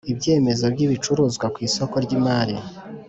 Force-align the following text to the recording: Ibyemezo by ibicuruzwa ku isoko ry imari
Ibyemezo 0.11 0.65
by 0.73 0.79
ibicuruzwa 0.85 1.45
ku 1.53 1.59
isoko 1.67 1.95
ry 2.05 2.11
imari 2.17 2.55